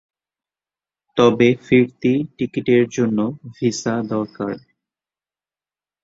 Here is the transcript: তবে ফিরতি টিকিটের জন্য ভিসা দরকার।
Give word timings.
তবে 1.17 1.47
ফিরতি 1.65 2.13
টিকিটের 2.37 2.83
জন্য 2.89 3.19
ভিসা 3.55 3.95
দরকার। 4.09 4.55